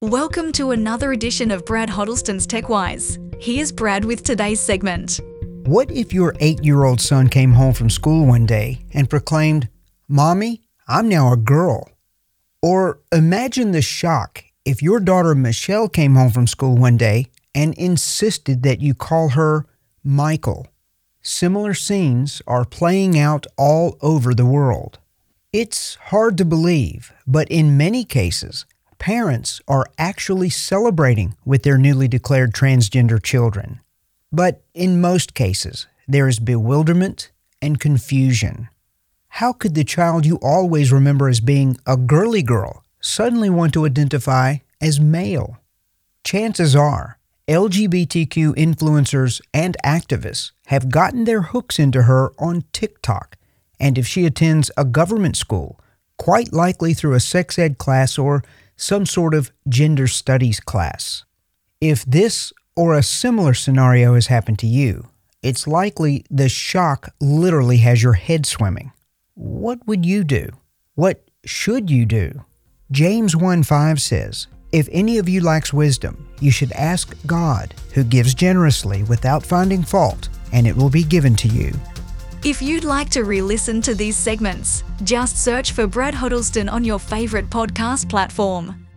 Welcome 0.00 0.52
to 0.52 0.70
another 0.70 1.10
edition 1.10 1.50
of 1.50 1.64
Brad 1.64 1.90
Huddleston's 1.90 2.46
TechWise. 2.46 3.42
Here's 3.42 3.72
Brad 3.72 4.04
with 4.04 4.22
today's 4.22 4.60
segment. 4.60 5.18
What 5.66 5.90
if 5.90 6.12
your 6.12 6.36
eight 6.38 6.62
year 6.64 6.84
old 6.84 7.00
son 7.00 7.26
came 7.26 7.50
home 7.50 7.72
from 7.72 7.90
school 7.90 8.24
one 8.24 8.46
day 8.46 8.78
and 8.94 9.10
proclaimed, 9.10 9.68
Mommy, 10.06 10.62
I'm 10.86 11.08
now 11.08 11.32
a 11.32 11.36
girl? 11.36 11.90
Or 12.62 13.00
imagine 13.10 13.72
the 13.72 13.82
shock 13.82 14.44
if 14.64 14.84
your 14.84 15.00
daughter 15.00 15.34
Michelle 15.34 15.88
came 15.88 16.14
home 16.14 16.30
from 16.30 16.46
school 16.46 16.76
one 16.76 16.96
day 16.96 17.26
and 17.52 17.74
insisted 17.74 18.62
that 18.62 18.80
you 18.80 18.94
call 18.94 19.30
her 19.30 19.66
Michael. 20.04 20.68
Similar 21.22 21.74
scenes 21.74 22.40
are 22.46 22.64
playing 22.64 23.18
out 23.18 23.48
all 23.56 23.98
over 24.00 24.32
the 24.32 24.46
world. 24.46 25.00
It's 25.52 25.96
hard 25.96 26.38
to 26.38 26.44
believe, 26.44 27.12
but 27.26 27.48
in 27.48 27.76
many 27.76 28.04
cases, 28.04 28.64
parents 28.98 29.60
are 29.68 29.86
actually 29.96 30.50
celebrating 30.50 31.36
with 31.44 31.62
their 31.62 31.78
newly 31.78 32.08
declared 32.08 32.52
transgender 32.52 33.22
children. 33.22 33.80
But 34.32 34.62
in 34.74 35.00
most 35.00 35.34
cases, 35.34 35.86
there 36.06 36.28
is 36.28 36.38
bewilderment 36.38 37.30
and 37.62 37.80
confusion. 37.80 38.68
How 39.28 39.52
could 39.52 39.74
the 39.74 39.84
child 39.84 40.26
you 40.26 40.38
always 40.42 40.92
remember 40.92 41.28
as 41.28 41.40
being 41.40 41.76
a 41.86 41.96
girly 41.96 42.42
girl 42.42 42.82
suddenly 43.00 43.50
want 43.50 43.72
to 43.74 43.86
identify 43.86 44.56
as 44.80 45.00
male? 45.00 45.58
Chances 46.24 46.74
are, 46.74 47.18
LGBTQ 47.46 48.54
influencers 48.56 49.40
and 49.54 49.76
activists 49.84 50.52
have 50.66 50.90
gotten 50.90 51.24
their 51.24 51.42
hooks 51.42 51.78
into 51.78 52.02
her 52.02 52.32
on 52.38 52.64
TikTok, 52.72 53.36
and 53.80 53.96
if 53.96 54.06
she 54.06 54.26
attends 54.26 54.70
a 54.76 54.84
government 54.84 55.36
school, 55.36 55.80
quite 56.18 56.52
likely 56.52 56.92
through 56.92 57.14
a 57.14 57.20
sex 57.20 57.58
ed 57.58 57.78
class 57.78 58.18
or 58.18 58.42
some 58.78 59.04
sort 59.04 59.34
of 59.34 59.50
gender 59.68 60.06
studies 60.06 60.60
class. 60.60 61.24
If 61.80 62.04
this 62.06 62.52
or 62.74 62.94
a 62.94 63.02
similar 63.02 63.52
scenario 63.52 64.14
has 64.14 64.28
happened 64.28 64.58
to 64.60 64.66
you, 64.66 65.08
it's 65.42 65.66
likely 65.66 66.24
the 66.30 66.48
shock 66.48 67.10
literally 67.20 67.78
has 67.78 68.02
your 68.02 68.14
head 68.14 68.46
swimming. 68.46 68.92
What 69.34 69.86
would 69.86 70.06
you 70.06 70.24
do? 70.24 70.50
What 70.94 71.28
should 71.44 71.90
you 71.90 72.06
do? 72.06 72.44
James 72.90 73.36
1 73.36 73.64
5 73.64 74.00
says, 74.00 74.46
If 74.72 74.88
any 74.90 75.18
of 75.18 75.28
you 75.28 75.42
lacks 75.42 75.72
wisdom, 75.72 76.28
you 76.40 76.50
should 76.50 76.72
ask 76.72 77.14
God, 77.26 77.74
who 77.94 78.04
gives 78.04 78.34
generously 78.34 79.02
without 79.04 79.44
finding 79.44 79.82
fault, 79.82 80.28
and 80.52 80.66
it 80.66 80.76
will 80.76 80.90
be 80.90 81.04
given 81.04 81.36
to 81.36 81.48
you. 81.48 81.72
If 82.44 82.62
you'd 82.62 82.84
like 82.84 83.10
to 83.10 83.24
re 83.24 83.42
listen 83.42 83.82
to 83.82 83.96
these 83.96 84.16
segments, 84.16 84.84
just 85.02 85.42
search 85.42 85.72
for 85.72 85.88
Brad 85.88 86.14
Huddleston 86.14 86.68
on 86.68 86.84
your 86.84 87.00
favourite 87.00 87.50
podcast 87.50 88.08
platform. 88.08 88.87